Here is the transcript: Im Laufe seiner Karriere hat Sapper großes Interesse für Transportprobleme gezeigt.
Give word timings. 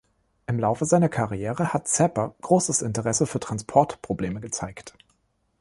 Im 0.47 0.57
Laufe 0.57 0.85
seiner 0.85 1.09
Karriere 1.09 1.73
hat 1.75 1.87
Sapper 1.87 2.33
großes 2.41 2.81
Interesse 2.81 3.27
für 3.27 3.39
Transportprobleme 3.39 4.39
gezeigt. 4.39 4.95